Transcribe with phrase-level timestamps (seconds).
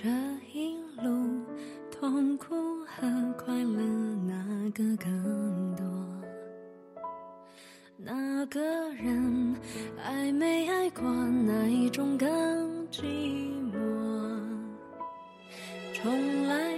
[0.00, 0.08] 这
[0.52, 1.42] 一路
[1.90, 2.54] 痛苦
[2.86, 3.82] 和快乐，
[4.28, 5.84] 哪个更多？
[7.96, 8.60] 那个
[8.92, 9.56] 人
[10.00, 12.28] 爱没爱过，哪一种更
[12.92, 13.02] 寂
[13.72, 13.76] 寞？
[15.92, 16.77] 重来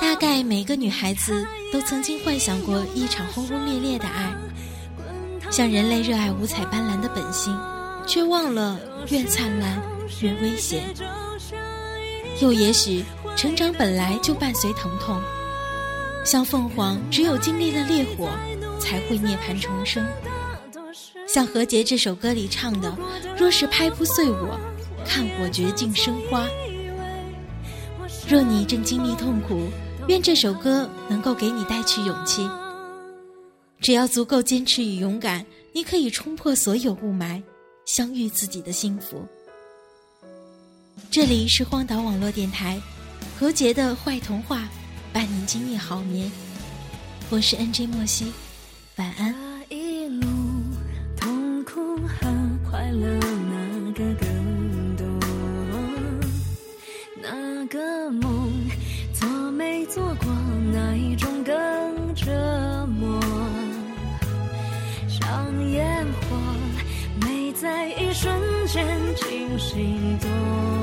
[0.00, 4.32] 大概每个女孩子都曾经幻想过一场轰轰烈烈的爱，
[5.50, 7.56] 像人类热爱五彩斑斓的本性，
[8.06, 8.78] 却忘了
[9.08, 9.80] 越灿烂
[10.20, 10.82] 越危险。
[12.40, 13.04] 又也许，
[13.36, 15.20] 成长本来就伴随疼痛，
[16.24, 18.30] 像凤凰，只有经历了烈火，
[18.80, 20.04] 才会涅槃重生。
[21.28, 22.92] 像何洁这首歌里唱的
[23.38, 24.58] ：“若是拍不碎我，
[25.06, 26.46] 看我绝境生花。”
[28.32, 29.68] 若你正经历痛苦，
[30.08, 32.48] 愿这首歌能够给你带去勇气。
[33.78, 37.42] 只要足够坚持与勇敢，你可以冲破所有雾霾，
[37.84, 39.22] 相遇自己的幸福。
[41.10, 42.80] 这里是荒岛网络电台，
[43.38, 44.66] 何洁的坏童话，
[45.12, 46.32] 伴您今夜好眠。
[47.28, 48.32] 我是 NJ 莫西，
[48.96, 49.51] 晚安。
[69.14, 70.81] 惊心动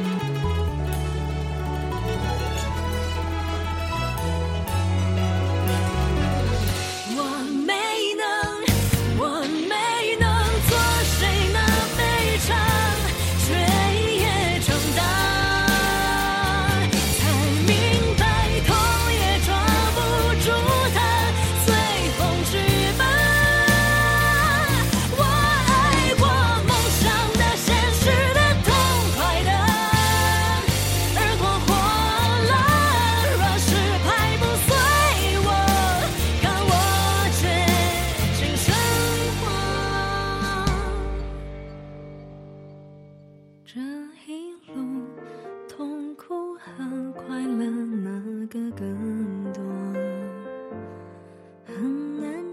[0.00, 0.27] 我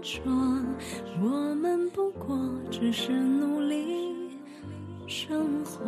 [0.06, 0.22] 说，
[1.20, 2.38] 我们不过
[2.70, 4.14] 只是努力
[5.08, 5.84] 生活。